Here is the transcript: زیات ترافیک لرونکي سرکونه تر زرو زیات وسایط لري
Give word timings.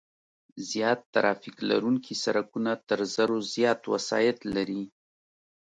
زیات 0.69 0.99
ترافیک 1.13 1.57
لرونکي 1.69 2.13
سرکونه 2.23 2.71
تر 2.87 2.99
زرو 3.15 3.37
زیات 3.53 3.81
وسایط 3.93 4.37
لري 4.55 4.83